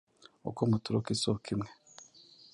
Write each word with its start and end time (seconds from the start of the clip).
Uko 0.49 0.61
muturuka 0.69 1.07
isoko 1.15 1.45
imwe, 1.53 1.69